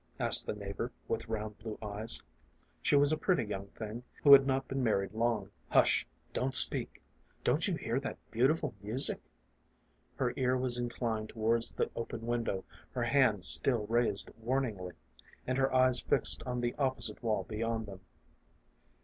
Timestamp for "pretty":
3.17-3.43